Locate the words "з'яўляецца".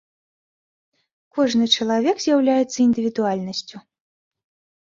2.25-2.75